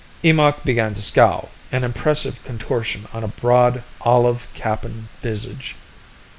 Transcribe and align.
Eemakh 0.23 0.63
began 0.65 0.95
to 0.95 1.01
scowl, 1.03 1.51
an 1.71 1.83
impressive 1.83 2.43
contortion 2.43 3.05
on 3.13 3.23
a 3.23 3.27
broad, 3.27 3.83
olive 4.01 4.47
Kappan 4.55 5.09
visage. 5.21 5.75